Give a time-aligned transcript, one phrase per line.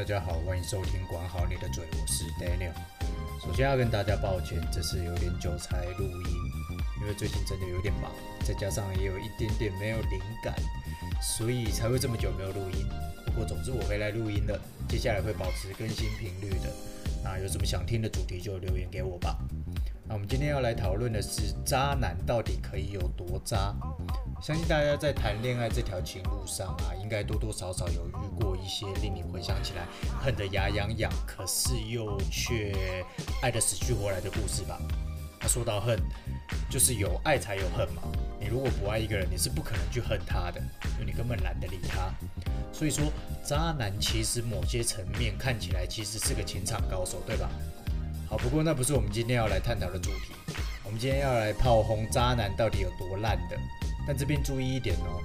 [0.00, 2.72] 大家好，欢迎收听管好你的嘴，我是 Daniel。
[3.38, 6.52] 首先要跟大家抱歉，这次有点久才录音，
[7.02, 8.10] 因为最近真的有点忙，
[8.42, 10.54] 再加上也有一点点没有灵感，
[11.20, 12.88] 所以才会这么久没有录音。
[13.26, 16.72] 不过总之我回来录音了，接下来会保持更新频率的。
[17.22, 19.36] 那有什么想听的主题就留言给我吧。
[20.08, 23.76] 那我们今天要来讨论的是渣男到底可以有多渣？
[24.42, 29.86] 相信大家在谈恋爱这条情路上啊，应该多多少少有遇过一些令你回想起来
[30.18, 32.74] 恨得牙痒痒，可是又却
[33.42, 34.80] 爱得死去活来的故事吧。
[35.38, 35.98] 他说到恨，
[36.70, 38.02] 就是有爱才有恨嘛。
[38.40, 40.58] 你如果不爱一个人，你是不可能去恨他的，
[40.94, 42.10] 因为你根本懒得理他。
[42.72, 43.04] 所以说，
[43.44, 47.50] 渣男其实某些层面看起来其实是个情场高手，对吧？
[48.26, 50.32] 好，不过那不是我们今天要来探讨的主题。
[50.82, 53.58] 我们今天要来炮轰渣男到底有多烂的。
[54.06, 55.20] 但这边注意一点哦，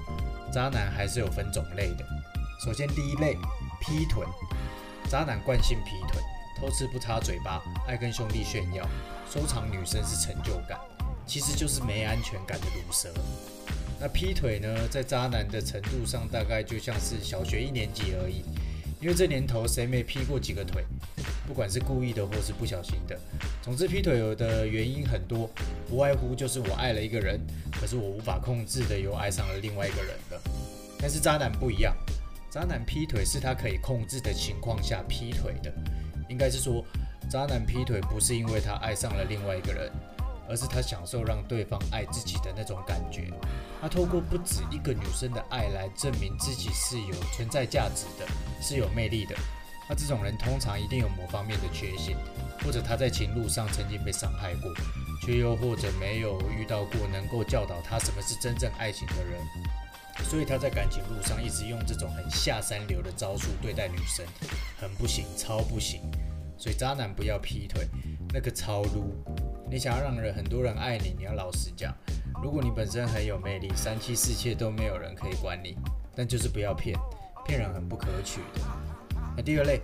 [0.52, 2.05] 渣男还是有分种类的。
[2.63, 3.38] 首先第一类，
[3.81, 4.25] 劈腿。
[5.09, 6.19] 渣男惯性劈腿，
[6.59, 8.88] 偷吃不擦嘴巴，爱跟兄弟炫耀，
[9.31, 10.80] 收藏女生是成就感，
[11.27, 13.13] 其实就是没安全感的毒蛇。
[14.00, 18.44] 那劈腿呢，在渣男的程度上，大概就像是小学一年级而已。
[19.02, 20.83] 因为这年头谁没劈过几个腿？
[21.45, 23.16] 不管是故意的或是不小心的，
[23.61, 25.47] 总之劈腿的原因很多，
[25.88, 27.39] 不外乎就是我爱了一个人，
[27.86, 30.41] 可是我无法控制的又爱上了另外一个人了。
[31.00, 31.95] 但是渣男不一样，
[32.50, 35.72] 渣男劈腿是他可以控制的情况下劈腿的，
[36.28, 36.83] 应该是说，
[37.30, 39.91] 渣男劈腿不是因为他爱上了另外一个人，
[40.50, 43.31] 而是他享受让对方爱自己的那种感觉。
[43.80, 48.25] 他透过不止一个女生的爱来证明自己是有存在价值的，
[48.63, 49.36] 是有魅力的。
[49.88, 52.17] 那这种人通常一定有某方面的缺陷，
[52.63, 54.73] 或者他在情路上曾经被伤害过，
[55.21, 59.41] 却又或者没有遇到过能够教导他什么是真正爱情的人，
[60.30, 64.25] 所以他在感情路上一直用这种很下三流的招数对待女生，
[64.79, 66.01] 很不行，超不行。
[66.57, 67.88] 所以渣男不要劈腿，
[68.34, 69.13] 那个超撸。
[69.69, 71.94] 你想要让人很多人爱你，你要老实讲。
[72.41, 75.75] 如果你本身很有魅力，三妻四妾都没有人可以管你，
[76.16, 76.97] 但就是不要骗，
[77.45, 78.61] 骗人很不可取的。
[79.35, 79.81] 那第二类，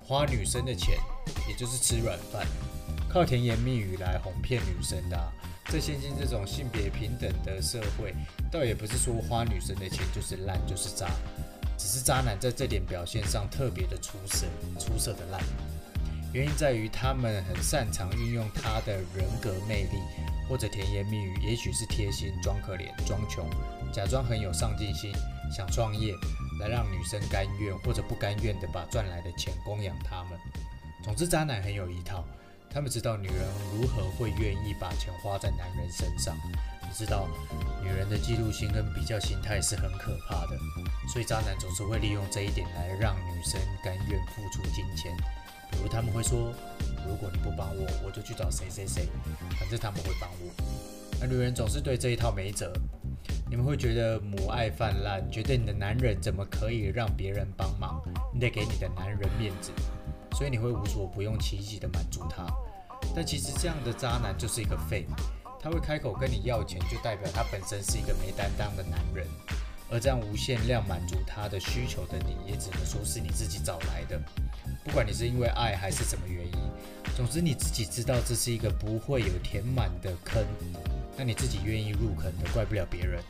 [0.00, 0.98] 花女生的钱，
[1.48, 2.44] 也就是吃软饭，
[3.12, 5.32] 靠甜言蜜语来哄骗女生的。
[5.66, 8.14] 在现今这种性别平等的社会，
[8.52, 11.08] 倒也不是说花女生的钱就是烂就是渣，
[11.76, 14.46] 只是渣男在这点表现上特别的出色，
[14.78, 15.42] 出色的烂。
[16.32, 19.98] 原因在于他们很擅长运用他的人格魅力，
[20.48, 23.44] 或者甜言蜜语，也许是贴心装可怜装穷，
[23.92, 25.12] 假装很有上进心，
[25.52, 26.14] 想创业。
[26.60, 30.38] 来让女生甘愿或者不甘愿的把赚来的钱供养他们。
[31.02, 32.22] 总之，渣男很有一套，
[32.72, 33.36] 他们知道女人
[33.74, 36.36] 如何会愿意把钱花在男人身上。
[36.82, 37.28] 你知道，
[37.82, 40.56] 女人的嫉妒心跟比较心态是很可怕的，
[41.12, 45.16] 所以渣男总是会利用这一点来让女生甘愿付出金钱。
[45.70, 46.52] 比如他们会说
[47.06, 49.08] ：“如果你不帮我，我就去找谁谁谁，
[49.58, 50.52] 反正他们会帮我。”
[51.20, 52.72] 那女人总是对这一套没辙。
[53.48, 58.00] 你们会觉得母爱泛滥，觉得你的男人怎么可以让别人帮忙？
[58.32, 59.70] 你得给你的男人面子，
[60.36, 62.46] 所以你会无所不用其极的满足他。
[63.14, 65.06] 但其实这样的渣男就是一个废，
[65.60, 69.26] 他会开口跟你要钱，就代表他本身是一个没担当的男人。
[69.92, 74.20] 而这样无限量满足他的需求的你，也只能说是你自己找来的。
[74.84, 76.52] 不管你是因为爱还是什么原因，
[77.16, 80.44] 总之你自己知道这是一个不会有填满的坑。
[81.16, 83.20] 那你自己愿意入坑的，怪不了别人，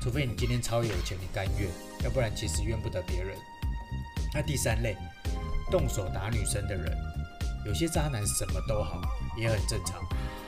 [0.00, 1.70] 除非你今天超有钱，你甘愿，
[2.02, 3.36] 要不然其实怨不得别人。
[4.34, 4.96] 那第三类，
[5.70, 6.96] 动手打女生的人，
[7.64, 9.00] 有些渣男什么都好，
[9.36, 10.00] 也很正常，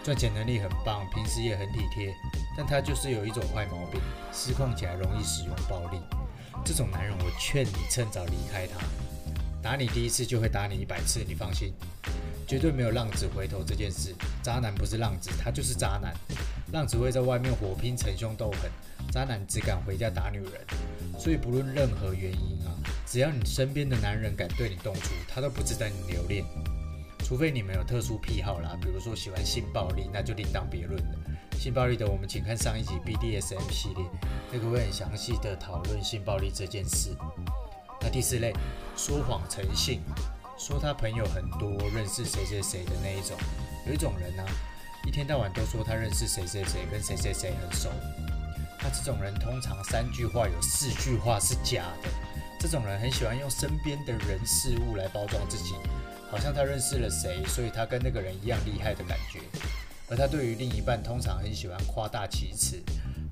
[0.03, 2.15] 赚钱能力很棒，平时也很体贴，
[2.57, 4.01] 但他就是有一种坏毛病，
[4.33, 6.01] 失控起来容易使用暴力。
[6.65, 8.79] 这种男人，我劝你趁早离开他，
[9.63, 11.73] 打你第一次就会打你一百次，你放心。
[12.47, 16.13] 绝对没有浪子回头这件事，渣男不是浪子，他就是渣男。
[16.73, 18.71] 浪子会在外面火拼、逞凶斗狠，
[19.13, 20.53] 渣男只敢回家打女人。
[21.19, 22.59] 所以不论任何原因，
[23.11, 26.45] 只要你身边的男人敢对你动粗，他都不值得你留恋。
[27.27, 31.19] 除非你们有特殊癖好啦，比如说喜欢性暴力，那就另当别论了。
[31.59, 34.05] 性暴力的我们请看上一集 BDSM 系列，
[34.53, 37.17] 那个会很详细的讨论性暴力这件事。
[38.01, 38.53] 那第四类，
[38.97, 40.01] 说谎成性。
[40.57, 43.37] 说他朋友很多，认识谁谁谁的那一种。
[43.89, 44.45] 有一种人呢、
[45.05, 47.91] 一天到晚都说他认识谁谁谁，跟谁谁谁很熟。
[48.81, 52.09] 那这种人通常三句话有四句话是假的。
[52.61, 55.75] 这种人很喜欢用身边的人事物来包装自己，
[56.31, 59.41] 好像他认识了谁，所以他跟那个人一样厉害的感觉。
[60.11, 62.79] 而他对于另一半通常很喜欢夸大其词，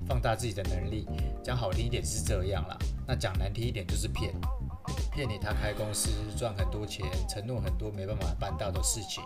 [0.07, 1.07] 放大自己的能力。
[1.43, 2.75] 讲好听一点是这样啦，
[3.07, 4.33] 那讲难听一点就是骗。
[5.13, 9.23] 骗你他开公司赚很多钱，承诺很多没办法办到的事情。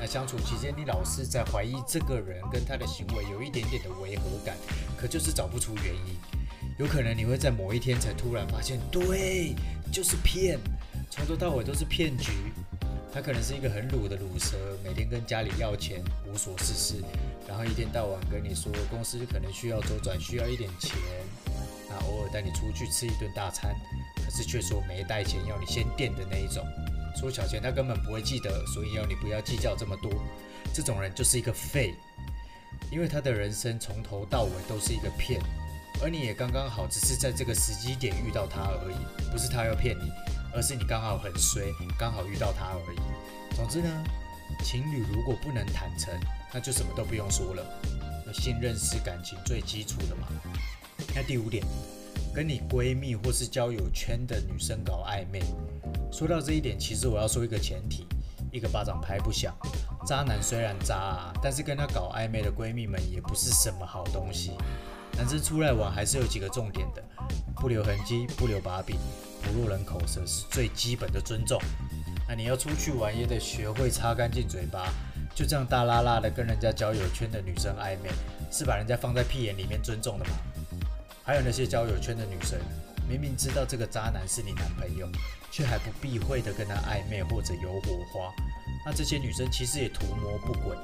[0.00, 4.56] 那相处期间，你老是在怀疑这个人跟他的行为有一点点的违和感，
[4.96, 6.16] 可就是找不出原因。
[6.80, 9.54] 有可能你会在某一天才突然发现，对，
[9.92, 10.58] 就是骗，
[11.10, 12.32] 从头到尾都是骗局。
[13.12, 16.94] 他可能是一个很鲁的鲁蛇，每天跟家里要钱，无所事事，
[17.46, 20.96] 然后一天到晚跟你说公司可能需要周转，需要一点钱，
[21.86, 23.76] 那偶尔带你出去吃一顿大餐，
[24.24, 26.64] 可是却说没带钱，要你先垫的那一种。
[27.14, 30.10] 说小钱他根本不会记得，所以要你不要计较这么多。
[30.72, 31.94] 这种人就是一个废，
[32.90, 35.38] 因为他的人生从头到尾都是一个骗，
[36.02, 40.10] 而你也刚刚好只是在这个时机点遇到他而已，不是他要骗你。
[40.52, 41.62] 而是你刚好很衰，
[41.96, 43.54] 刚好遇到他而已。
[43.54, 44.04] 总之呢，
[44.64, 46.12] 情侣如果不能坦诚，
[46.52, 47.64] 那就什么都不用说了。
[48.32, 50.26] 信任是感情最基础的嘛。
[51.14, 51.64] 那第五点，
[52.34, 55.40] 跟你闺蜜或是交友圈的女生搞暧昧。
[56.10, 58.08] 说到这一点，其实我要说一个前提，
[58.50, 59.54] 一个巴掌拍不响。
[60.04, 64.50] 渣男虽然渣啊，但是跟他搞暧昧的闺蜜们也不是什么好东西。
[65.20, 67.04] 男生出来玩还是有几个重点的，
[67.54, 68.96] 不留痕迹，不留把柄。
[69.42, 71.60] 不落人口舌是最基本的尊重。
[72.26, 74.90] 那你要出去玩也得学会擦干净嘴巴。
[75.34, 78.08] 就这样大拉拉的跟人家交友圈的女生暧昧，
[78.50, 80.30] 是把人家放在屁眼里面尊重的吗？
[81.22, 82.58] 还有那些交友圈的女生，
[83.06, 85.06] 明明知道这个渣男是你男朋友，
[85.50, 88.32] 却还不避讳的跟他暧昧或者有火花。
[88.84, 90.76] 那这些女生其实也图谋不轨。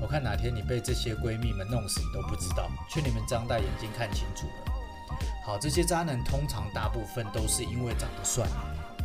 [0.00, 2.70] 我看哪天你被这些闺蜜们弄死你都不知道。
[2.88, 4.72] 劝你们张大眼睛看清楚了。
[5.44, 8.46] 好，这些渣男通常大部分都是因为长得帅、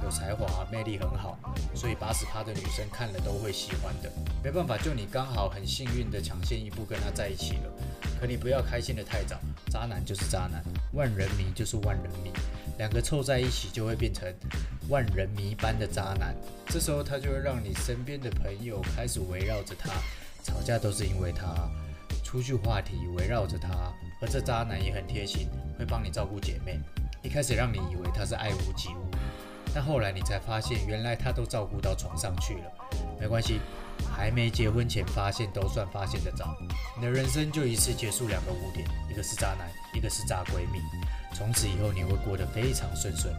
[0.03, 1.38] 有才华、魅力很好，
[1.75, 4.11] 所以八十趴的女生看了都会喜欢的。
[4.44, 7.71] 没办法，就你刚好很幸运的抢先一步跟他在一起了。
[8.19, 9.38] 可你不要开心的太早，
[9.69, 10.63] 渣男就是渣男，
[10.94, 12.31] 万人迷就是万人迷，
[12.77, 14.31] 两个凑在一起就会变成
[14.89, 16.35] 万人迷般的渣男。
[16.67, 19.91] 这时候他就会让你身边的朋友开始围绕着他，
[20.44, 21.69] 吵架都是因为他，
[22.23, 23.69] 出去话题围绕着他。
[24.19, 25.47] 而这渣男也很贴心，
[25.77, 26.79] 会帮你照顾姐妹。
[27.21, 29.06] 一开始让你以为他是爱屋及乌，
[29.77, 32.71] 但后来你才发现，原来他都照顾到床上去了。
[33.19, 33.62] 没关系，
[34.12, 36.57] 还没结婚前发现都算发现得早。
[36.95, 40.79] 你的人生就一次结束两个污点，一个是渣男，一个是渣闺蜜。
[41.35, 43.31] 从此以后你会过得非常顺遂。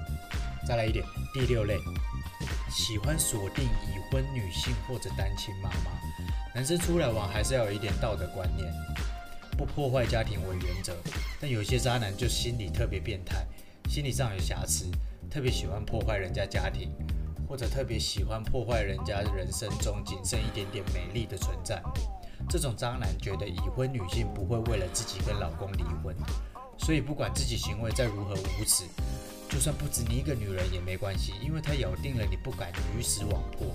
[0.65, 1.05] 再来一点，
[1.35, 1.77] 第六类，
[2.71, 5.91] 喜欢锁定已婚女性或者单亲妈妈。
[6.55, 8.73] 男生出来玩还是要有一点道德观念。
[9.57, 10.95] 不破坏家庭为原则，
[11.41, 13.45] 但有些渣男就心理特别变态，
[13.91, 14.89] 心理上有瑕疵，
[15.31, 16.91] 特别喜欢破坏人家家庭，
[17.47, 21.83] 或者特别喜欢破坏人家人生中仅剩一点点美丽的存在。
[22.49, 26.17] 这种渣男觉得已婚女性不会为了自己跟老公离婚，
[26.79, 28.85] 所以不管自己行为再如何无耻，
[29.51, 33.67] 就算不止你一个女人也没关系，因为他咬定了你不敢鱼死网破，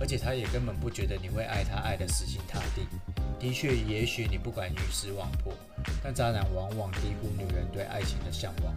[0.00, 2.86] 而且他也根本不觉得你会爱他爱得死心塌地。
[3.38, 5.52] 的确，也许你不敢鱼死网破，
[6.02, 8.74] 但渣男往往低估女人对爱情的向往。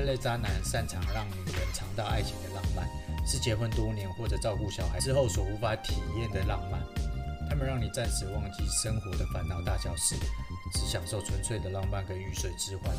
[0.00, 2.88] 这类渣男擅长让女人尝到爱情的浪漫，
[3.26, 6.80] 是结婚多年或者照顾小孩之后所无法体验的浪漫。
[7.50, 10.16] 他们让你暂时忘记生活的烦恼大小事，
[10.72, 12.96] 只享受纯粹的浪漫跟鱼水之欢。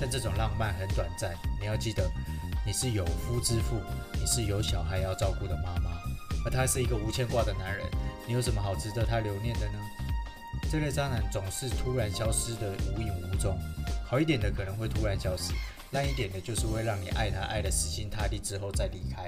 [0.00, 2.10] 但这种浪漫很短暂，你要记得，
[2.66, 3.76] 你是有夫之妇，
[4.18, 5.92] 你是有小孩要照顾的妈妈，
[6.44, 7.86] 而他是一个无牵挂的男人。
[8.26, 9.78] 你有什么好值得他留念的呢？
[10.72, 13.56] 这类渣男总是突然消失的无影无踪，
[14.04, 15.52] 好一点的可能会突然消失，
[15.92, 19.26] 烂一点的就是会让你爱他爱得死心塌地之后再离开。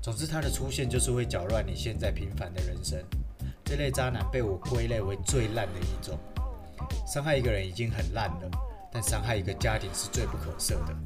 [0.00, 2.98] 总之，他的出现就是会搅乱你现在平凡的人生。
[3.64, 6.18] 这类渣男被我归类为最烂的一种。
[7.06, 8.50] 伤害一个人已经很烂了，
[8.92, 10.96] 但伤害一个家庭是最不可赦的。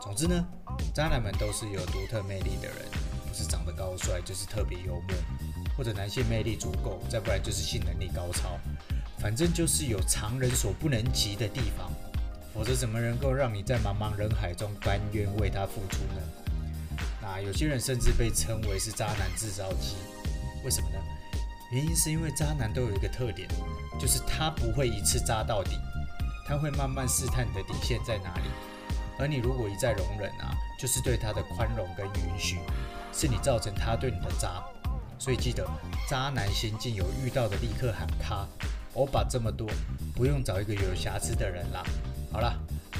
[0.00, 0.46] 总之呢，
[0.94, 2.76] 渣男们都是有独特魅力的人，
[3.28, 5.14] 不是长得高帅，就是特别幽默。
[5.76, 8.58] 或者男性魅力足够，再不然就是性能力高超，
[9.18, 11.92] 反正就是有常人所不能及的地方，
[12.56, 16.22] 否则怎么能够让你在茫茫人海中甘愿为他付出呢？
[17.20, 19.96] 那有些人甚至被称为是渣男制造机，
[20.64, 20.96] 为什么呢？
[21.70, 23.46] 原因是因为渣男都有一个特点，
[24.00, 25.72] 就是他不会一次渣到底，
[26.46, 28.44] 他会慢慢试探你的底线在哪里，
[29.18, 32.58] 而你如果一再容忍啊，就是对他的宽容跟允许，
[33.12, 34.64] 是你造成他对你的渣。
[35.18, 35.68] 所以记得，
[36.08, 38.48] 渣男行径有遇到的立刻喊卡，
[38.94, 39.68] 欧巴这么多，
[40.14, 41.84] 不用找一个有瑕疵的人啦。
[42.36, 42.54] 好了，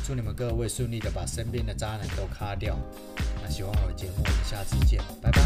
[0.07, 2.75] 祝你们各位顺利的把身边的渣男都咔掉。
[3.43, 5.43] 那喜欢我的节目，我们下次见，拜拜。